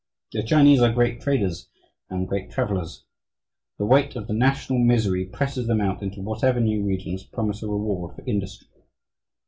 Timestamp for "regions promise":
6.83-7.61